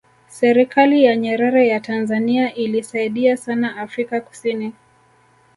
[0.27, 4.73] serikali ya nyerere ya tanzania iliisaidia sana afrika kusini